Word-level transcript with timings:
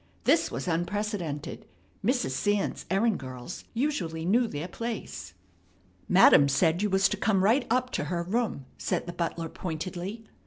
This 0.23 0.49
was 0.49 0.67
unprecedented. 0.67 1.63
Mrs. 2.03 2.31
Sands's 2.31 2.87
errand 2.89 3.19
girls 3.19 3.65
usually 3.75 4.25
knew 4.25 4.47
their 4.47 4.67
place. 4.67 5.35
"Madam 6.09 6.49
said 6.49 6.81
you 6.81 6.89
was 6.89 7.07
to 7.09 7.17
come 7.17 7.43
right 7.43 7.67
up 7.69 7.91
to 7.91 8.05
her 8.05 8.23
room," 8.23 8.65
said 8.79 9.05
the 9.05 9.13
butler 9.13 9.47
pointedly. 9.47 10.25